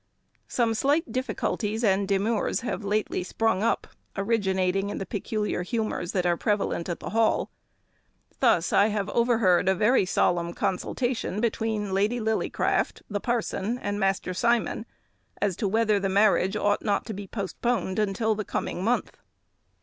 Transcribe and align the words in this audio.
Some 0.47 0.73
slight 0.73 1.11
difficulties 1.11 1.83
and 1.83 2.07
demurs 2.07 2.61
have 2.61 2.83
lately 2.83 3.21
sprung 3.21 3.61
up, 3.61 3.85
originating 4.17 4.89
in 4.89 4.97
the 4.97 5.05
peculiar 5.05 5.61
humours 5.61 6.11
that 6.13 6.25
are 6.25 6.35
prevalent 6.35 6.89
at 6.89 6.99
the 6.99 7.11
Hall. 7.11 7.51
Thus, 8.39 8.73
I 8.73 8.87
have 8.87 9.09
overheard 9.11 9.69
a 9.69 9.75
very 9.75 10.07
solemn 10.07 10.55
consultation 10.55 11.39
between 11.39 11.93
Lady 11.93 12.19
Lillycraft, 12.19 13.03
the 13.11 13.19
parson, 13.19 13.77
and 13.77 13.99
Master 13.99 14.33
Simon, 14.33 14.87
as 15.39 15.55
to 15.57 15.67
whether 15.67 15.99
the 15.99 16.09
marriage 16.09 16.55
ought 16.55 16.81
not 16.81 17.05
to 17.05 17.13
be 17.13 17.27
postponed 17.27 17.99
until 17.99 18.33
the 18.33 18.43
coming 18.43 18.83
month. 18.83 19.15